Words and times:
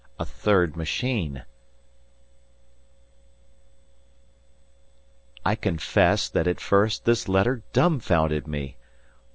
A 0.19 0.25
THIRD 0.25 0.75
MACHINE 0.77 1.43
I 5.45 5.53
confess 5.53 6.27
that 6.27 6.47
at 6.47 6.59
first 6.59 7.05
this 7.05 7.29
letter 7.29 7.61
dumfounded 7.71 8.47
me. 8.47 8.77